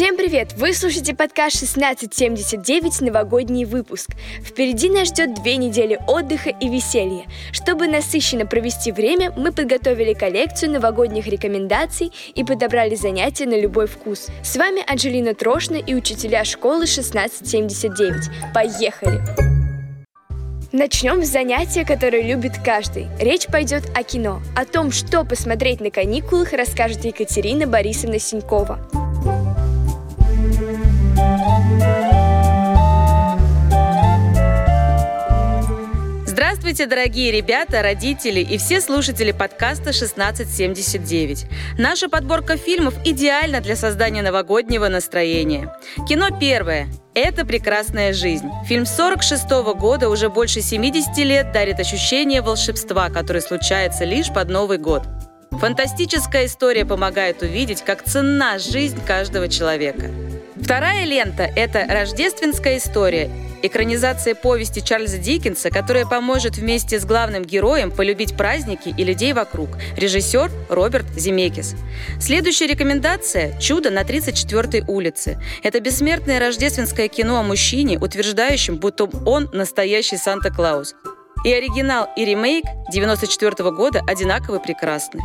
[0.00, 0.54] Всем привет!
[0.56, 4.08] Вы слушаете подкаст 1679 «Новогодний выпуск».
[4.42, 7.26] Впереди нас ждет две недели отдыха и веселья.
[7.52, 14.28] Чтобы насыщенно провести время, мы подготовили коллекцию новогодних рекомендаций и подобрали занятия на любой вкус.
[14.42, 18.54] С вами Анжелина Трошна и учителя школы 1679.
[18.54, 19.20] Поехали!
[20.72, 23.08] Начнем с занятия, которое любит каждый.
[23.20, 24.40] Речь пойдет о кино.
[24.56, 28.99] О том, что посмотреть на каникулах, расскажет Екатерина Борисовна Синькова.
[36.70, 41.46] Здравствуйте, дорогие ребята, родители и все слушатели подкаста 1679.
[41.76, 45.74] Наша подборка фильмов идеальна для создания новогоднего настроения.
[46.08, 46.86] Кино первое.
[47.12, 48.48] Это прекрасная жизнь.
[48.66, 54.48] Фильм 46 -го года уже больше 70 лет дарит ощущение волшебства, которое случается лишь под
[54.48, 55.02] Новый год.
[55.50, 60.08] Фантастическая история помогает увидеть, как ценна жизнь каждого человека.
[60.60, 63.30] Вторая лента– это рождественская история,
[63.62, 69.70] экранизация повести Чарльза Диккенса, которая поможет вместе с главным героем полюбить праздники и людей вокруг.
[69.96, 71.74] Режиссер Роберт Земекис.
[72.20, 75.42] Следующая рекомендация– «Чудо на 34-й улице».
[75.62, 80.94] Это бессмертное рождественское кино о мужчине, утверждающем, будто он настоящий Санта-Клаус.
[81.44, 85.20] И оригинал, и ремейк 94 -го года одинаково прекрасны.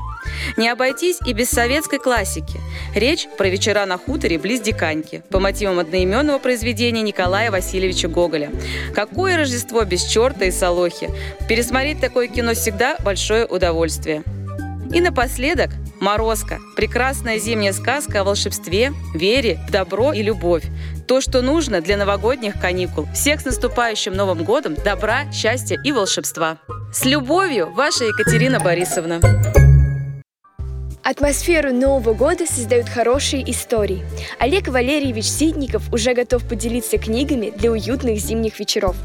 [0.57, 2.59] Не обойтись и без советской классики.
[2.94, 8.52] Речь про вечера на хуторе близ Диканьки по мотивам одноименного произведения Николая Васильевича Гоголя.
[8.94, 11.09] Какое Рождество без черта и солохи!
[11.49, 14.23] Пересмотреть такое кино всегда большое удовольствие.
[14.94, 20.63] И напоследок «Морозко»– прекрасная зимняя сказка о волшебстве, вере, добро и любовь.
[21.07, 23.07] То, что нужно для новогодних каникул.
[23.13, 26.57] Всех с наступающим Новым годом, добра, счастья и волшебства.
[26.93, 29.19] С любовью, ваша Екатерина Борисовна.
[31.03, 34.03] Атмосферу Нового года создают хорошие истории.
[34.39, 38.95] Олег Валерьевич Ситников уже готов поделиться книгами для уютных зимних вечеров.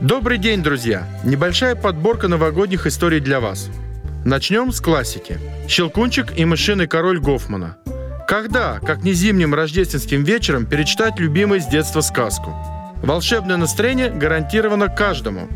[0.00, 1.06] Добрый день, друзья!
[1.24, 3.68] Небольшая подборка новогодних историй для вас.
[4.24, 5.38] Начнем с классики.
[5.68, 7.76] «Щелкунчик и мышиный король Гофмана».
[8.26, 12.56] Когда, как не зимним рождественским вечером, перечитать любимый с детства сказку?
[13.02, 15.48] Волшебное настроение гарантировано каждому.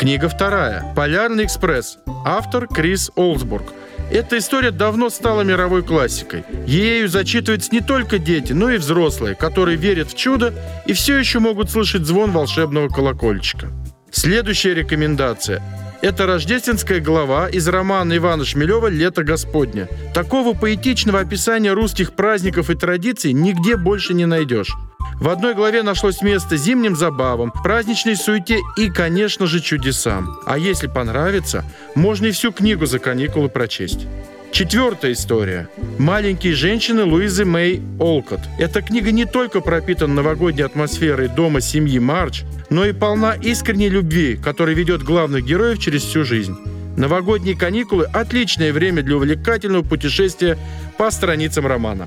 [0.00, 0.92] Книга вторая.
[0.96, 1.98] «Полярный экспресс».
[2.24, 3.72] Автор Крис Олсбург.
[4.12, 6.44] Эта история давно стала мировой классикой.
[6.66, 10.52] Ею зачитываются не только дети, но и взрослые, которые верят в чудо
[10.84, 13.68] и все еще могут слышать звон волшебного колокольчика.
[14.10, 15.62] Следующая рекомендация
[16.02, 19.88] это рождественская глава из романа Ивана Шмелева «Лето Господня».
[20.12, 24.74] Такого поэтичного описания русских праздников и традиций нигде больше не найдешь.
[25.20, 30.36] В одной главе нашлось место зимним забавам, праздничной суете и, конечно же, чудесам.
[30.44, 31.64] А если понравится,
[31.94, 34.08] можно и всю книгу за каникулы прочесть.
[34.52, 35.70] Четвертая история.
[35.98, 38.40] «Маленькие женщины» Луизы Мэй Олкот.
[38.58, 44.36] Эта книга не только пропитана новогодней атмосферой дома семьи Марч, но и полна искренней любви,
[44.36, 46.54] которая ведет главных героев через всю жизнь.
[46.98, 50.58] Новогодние каникулы– отличное время для увлекательного путешествия
[50.98, 52.06] по страницам романа.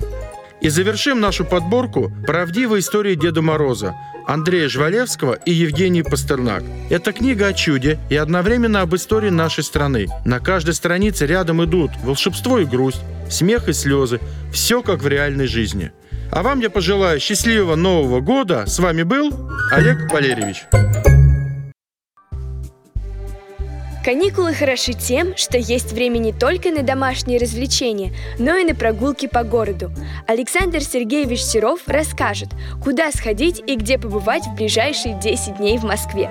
[0.61, 3.95] И завершим нашу подборку правдивой историей Деда Мороза
[4.25, 6.63] Андрея Жвалевского и Евгении Пастернак.
[6.89, 10.07] Это книга о чуде и одновременно об истории нашей страны.
[10.25, 14.19] На каждой странице рядом идут волшебство и грусть, смех и слезы.
[14.51, 15.91] Все как в реальной жизни.
[16.31, 18.65] А вам я пожелаю счастливого Нового года.
[18.65, 19.31] С вами был
[19.71, 20.63] Олег Валерьевич.
[24.05, 29.25] Каникулы хороши тем, что есть время не только на домашние развлечения, но и на прогулки
[29.25, 29.91] по городу.
[30.27, 32.49] Александр Сергеевич Серов расскажет,
[32.83, 36.29] куда сходить и где побывать в ближайшие 10 дней в Москве.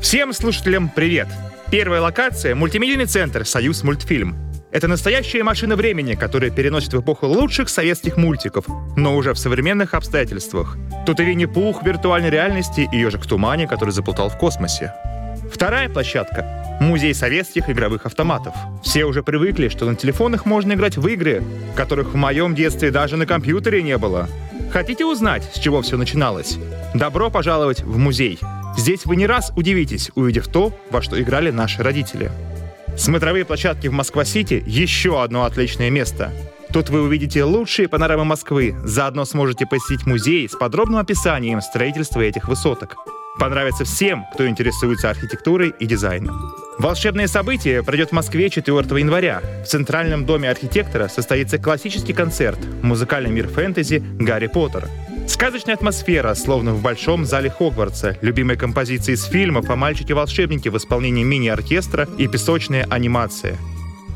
[0.00, 1.26] Всем слушателям привет!
[1.72, 4.36] Первая локация– мультимедийный центр «Союз мультфильм».
[4.76, 9.94] Это настоящая машина времени, которая переносит в эпоху лучших советских мультиков, но уже в современных
[9.94, 10.76] обстоятельствах.
[11.06, 14.92] Тут и Винни-Пух виртуальной реальности, и ежик в тумане, который заплутал в космосе.
[15.50, 18.54] Вторая площадка— музей советских игровых автоматов.
[18.82, 21.42] Все уже привыкли, что на телефонах можно играть в игры,
[21.74, 24.28] которых в моем детстве даже на компьютере не было.
[24.70, 26.58] Хотите узнать, с чего все начиналось?
[26.92, 28.38] Добро пожаловать в музей.
[28.76, 32.30] Здесь вы не раз удивитесь, увидев то, во что играли наши родители.
[32.96, 36.32] Смотровые площадки в Москва-Сити– еще одно отличное место.
[36.72, 42.48] Тут вы увидите лучшие панорамы Москвы, заодно сможете посетить музей с подробным описанием строительства этих
[42.48, 42.96] высоток.
[43.38, 46.54] Понравится всем, кто интересуется архитектурой и дизайном.
[46.78, 49.42] Волшебное событие пройдет в Москве 4 января.
[49.62, 54.88] В Центральном доме архитектора состоится классический концерт «Музыкальный мир фэнтези Гарри Поттер».
[55.26, 61.24] Сказочная атмосфера, словно в большом зале Хогвартса, любимые композиции из фильмов о мальчике-волшебнике в исполнении
[61.24, 63.56] мини-оркестра и песочная анимация.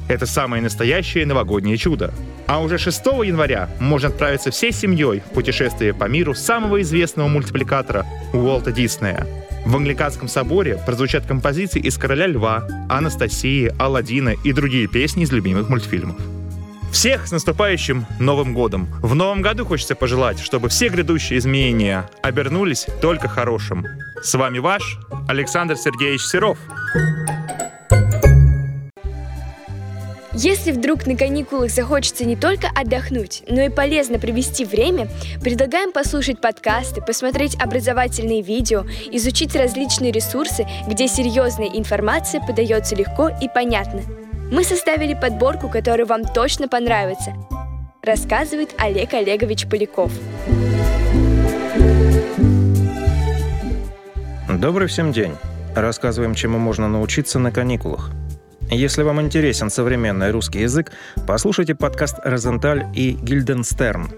[0.08, 2.14] Это самое настоящее новогоднее чудо.
[2.46, 8.06] А уже 6 января можно отправиться всей семьей в путешествие по миру самого известного мультипликатора
[8.32, 9.26] Уолта Диснея.
[9.66, 15.68] В Англиканском соборе прозвучат композиции из «Короля льва», «Анастасии», «Аладдина» и другие песни из любимых
[15.68, 16.16] мультфильмов.
[16.92, 18.88] Всех с наступающим Новым годом!
[19.00, 23.86] В Новом году хочется пожелать, чтобы все грядущие изменения обернулись только хорошим.
[24.22, 24.98] С вами ваш
[25.28, 26.58] Александр Сергеевич Серов.
[30.32, 35.08] Если вдруг на каникулах захочется не только отдохнуть, но и полезно провести время,
[35.42, 43.48] предлагаем послушать подкасты, посмотреть образовательные видео, изучить различные ресурсы, где серьезная информация подается легко и
[43.52, 44.02] понятно–
[44.50, 47.34] мы составили подборку, которая вам точно понравится,
[48.02, 50.12] рассказывает Олег Олегович Поляков.
[54.48, 55.36] Добрый всем день.
[55.74, 58.10] Рассказываем, чему можно научиться на каникулах.
[58.70, 60.92] Если вам интересен современный русский язык,
[61.26, 64.10] послушайте подкаст «Розенталь» и «Гильденстерн»,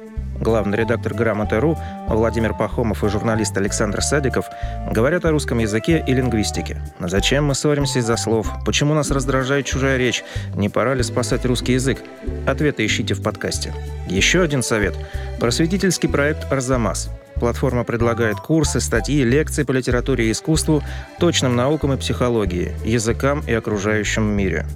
[0.42, 1.78] главный редактор «Грамоты.ру»
[2.08, 4.46] Владимир Пахомов и журналист Александр Садиков
[4.90, 6.82] говорят о русском языке и лингвистике.
[7.00, 8.48] Зачем мы ссоримся из-за слов?
[8.66, 10.24] Почему нас раздражает чужая речь?
[10.54, 12.02] Не пора ли спасать русский язык?
[12.46, 13.72] Ответы ищите в подкасте.
[14.08, 14.94] Еще один совет.
[15.40, 17.10] Просветительский проект «Арзамас».
[17.36, 20.82] Платформа предлагает курсы, статьи, лекции по литературе и искусству,
[21.18, 24.66] точным наукам и психологии, языкам и окружающему мире.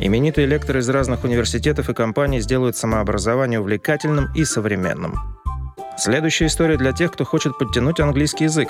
[0.00, 5.14] Именитые лекторы из разных университетов и компаний сделают самообразование увлекательным и современным.
[5.96, 8.68] Следующая история для тех, кто хочет подтянуть английский язык.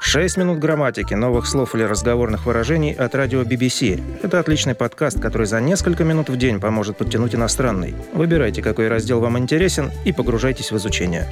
[0.00, 4.02] 6 минут грамматики, новых слов или разговорных выражений от радио BBC.
[4.22, 7.94] Это отличный подкаст, который за несколько минут в день поможет подтянуть иностранный.
[8.14, 11.28] Выбирайте, какой раздел вам интересен, и погружайтесь в изучение.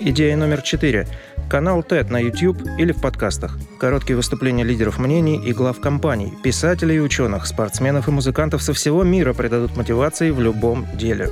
[0.00, 1.06] Идея номер четыре.
[1.48, 3.56] Канал TED на YouTube или в подкастах.
[3.78, 9.04] Короткие выступления лидеров мнений и глав компаний, писателей и ученых, спортсменов и музыкантов со всего
[9.04, 11.30] мира придадут мотивации в любом деле.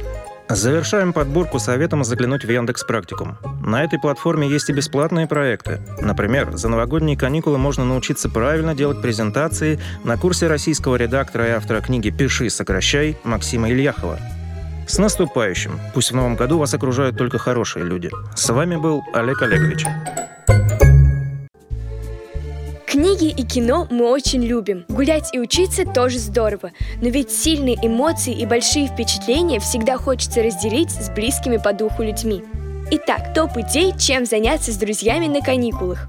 [0.49, 3.38] Завершаем подборку советом заглянуть в Яндекс Практикум.
[3.64, 5.81] На этой платформе есть и бесплатные проекты.
[6.00, 11.81] Например, за новогодние каникулы можно научиться правильно делать презентации на курсе российского редактора и автора
[11.81, 14.19] книги «Пиши, сокращай» Максима Ильяхова.
[14.87, 15.81] С наступающим!
[15.95, 18.11] Пусть в новом году вас окружают только хорошие люди.
[18.37, 19.87] С вами был Олег Олегович.
[22.87, 24.85] Книги и кино мы очень любим.
[24.89, 26.71] Гулять и учиться тоже здорово.
[27.01, 32.45] Но ведь сильные эмоции и большие впечатления всегда хочется разделить с близкими по духу людьми.
[32.91, 36.09] Итак, топ идей, чем заняться с друзьями на каникулах.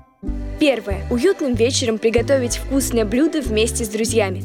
[0.60, 1.02] Первое.
[1.10, 4.44] Уютным вечером приготовить вкусное блюдо вместе с друзьями.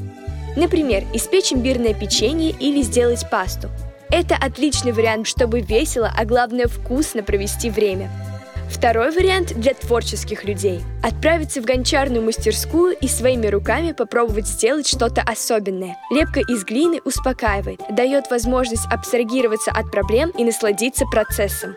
[0.57, 3.69] Например, испечь имбирное печенье или сделать пасту–
[4.11, 8.11] это отличный вариант, чтобы весело, а главное вкусно провести время.
[8.71, 15.23] Второй вариант для творческих людей– отправиться в гончарную мастерскую и своими руками попробовать сделать что-то
[15.23, 15.97] особенное.
[16.11, 21.75] Лепка из глины успокаивает, дает возможность абстрагироваться от проблем и насладиться процессом.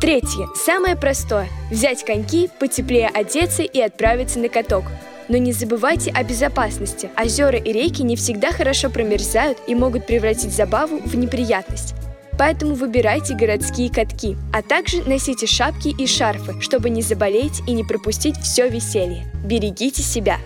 [0.00, 4.84] Третье, самое простое– взять коньки, потеплее одеться и отправиться на каток–
[5.28, 7.10] но не забывайте о безопасности.
[7.16, 11.94] Озера и реки не всегда хорошо промерзают и могут превратить забаву в неприятность.
[12.38, 17.82] Поэтому выбирайте городские катки, а также носите шапки и шарфы, чтобы не заболеть и не
[17.82, 19.26] пропустить все веселье.
[19.44, 20.38] Берегите себя!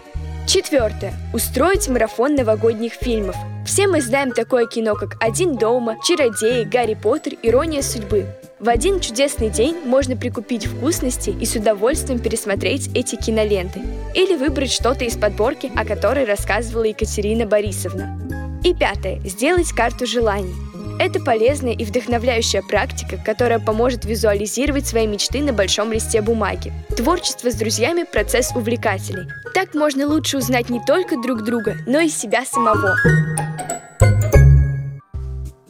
[0.52, 1.14] Четвертое.
[1.32, 3.36] Устроить марафон новогодних фильмов.
[3.64, 8.26] Все мы знаем такое кино, как «Один дома», «Чародеи», «Гарри Поттер», «Ирония судьбы».
[8.58, 13.80] В один чудесный день можно прикупить вкусности и с удовольствием пересмотреть эти киноленты.
[14.16, 18.18] Или выбрать что-то из подборки, о которой рассказывала Екатерина Борисовна.
[18.64, 19.20] И пятое.
[19.20, 20.56] Сделать карту желаний.
[21.00, 26.74] Это полезная и вдохновляющая практика, которая поможет визуализировать свои мечты на большом листе бумаги.
[26.94, 29.24] Творчество с друзьями– процесс увлекательный.
[29.54, 32.94] Так можно лучше узнать не только друг друга, но и себя самого.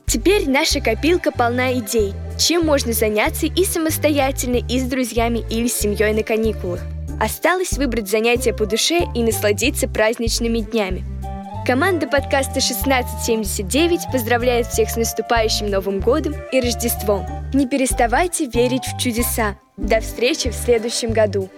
[0.04, 5.78] Теперь наша копилка полна идей, чем можно заняться и самостоятельно, и с друзьями или с
[5.78, 6.80] семьей на каникулах.
[7.20, 11.04] Осталось выбрать занятие по душе и насладиться праздничными днями.
[11.66, 17.26] Команда подкаста 1679 поздравляет всех с наступающим Новым годом и Рождеством.
[17.52, 19.56] Не переставайте верить в чудеса.
[19.76, 21.50] До встречи в следующем году.